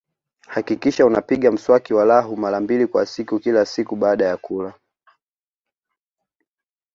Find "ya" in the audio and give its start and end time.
4.25-4.37